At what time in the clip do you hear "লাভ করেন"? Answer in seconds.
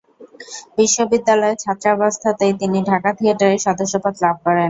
4.23-4.59